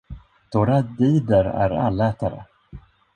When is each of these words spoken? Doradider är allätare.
Doradider 0.51 1.45
är 1.45 1.69
allätare. 1.69 2.45